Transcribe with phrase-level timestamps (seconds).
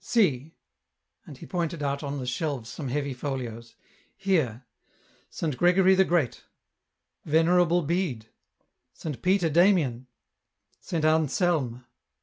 [0.17, 0.55] "See,"
[1.27, 4.65] and he pointed out on the shelves some heavy folios, '* here:
[4.97, 6.41] * Saint Giegory the Great,'
[7.23, 8.25] 'Venerable Bede,''
[8.95, 10.07] Saint Peter Damian,''
[10.81, 11.85] Samt Anselm.'